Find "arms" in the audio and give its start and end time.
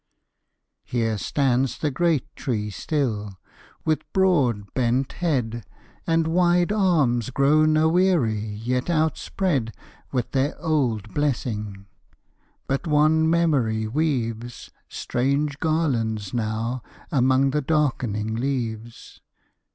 6.71-7.29